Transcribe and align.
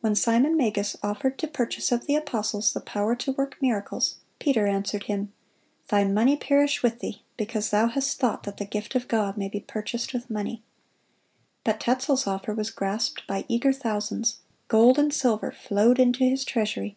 When 0.00 0.16
Simon 0.16 0.56
Magus 0.56 0.96
offered 1.00 1.38
to 1.38 1.46
purchase 1.46 1.92
of 1.92 2.06
the 2.06 2.16
apostles 2.16 2.72
the 2.72 2.80
power 2.80 3.14
to 3.14 3.30
work 3.34 3.56
miracles, 3.62 4.16
Peter 4.40 4.66
answered 4.66 5.04
him, 5.04 5.32
"Thy 5.86 6.02
money 6.02 6.36
perish 6.36 6.82
with 6.82 6.98
thee, 6.98 7.22
because 7.36 7.70
thou 7.70 7.86
hast 7.86 8.18
thought 8.18 8.42
that 8.42 8.56
the 8.56 8.64
gift 8.64 8.96
of 8.96 9.06
God 9.06 9.36
may 9.38 9.48
be 9.48 9.60
purchased 9.60 10.12
with 10.12 10.28
money."(173) 10.28 10.60
But 11.62 11.78
Tetzel's 11.78 12.26
offer 12.26 12.52
was 12.52 12.70
grasped 12.72 13.24
by 13.28 13.44
eager 13.46 13.72
thousands. 13.72 14.38
Gold 14.66 14.98
and 14.98 15.14
silver 15.14 15.52
flowed 15.52 16.00
into 16.00 16.24
his 16.28 16.44
treasury. 16.44 16.96